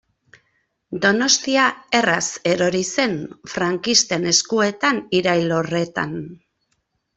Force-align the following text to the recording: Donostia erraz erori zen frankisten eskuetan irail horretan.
Donostia 1.03 1.65
erraz 1.99 2.23
erori 2.53 2.81
zen 3.01 3.13
frankisten 3.53 4.27
eskuetan 4.33 5.05
irail 5.23 5.57
horretan. 5.61 6.19